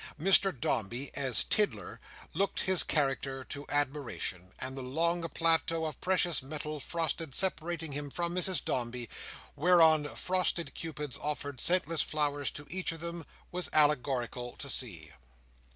Mr 0.19 0.51
Dombey, 0.51 1.11
as 1.13 1.43
Tiddler, 1.43 1.99
looked 2.33 2.61
his 2.61 2.81
character 2.81 3.43
to 3.43 3.67
admiration; 3.69 4.51
and 4.57 4.75
the 4.75 4.81
long 4.81 5.21
plateau 5.29 5.85
of 5.85 6.01
precious 6.01 6.41
metal 6.41 6.79
frosted, 6.79 7.35
separating 7.35 7.91
him 7.91 8.09
from 8.09 8.33
Mrs 8.33 8.65
Dombey, 8.65 9.09
whereon 9.55 10.07
frosted 10.15 10.73
Cupids 10.73 11.19
offered 11.21 11.61
scentless 11.61 12.01
flowers 12.01 12.49
to 12.49 12.65
each 12.71 12.91
of 12.91 12.99
them, 12.99 13.27
was 13.51 13.69
allegorical 13.73 14.55
to 14.55 14.71
see. 14.71 15.11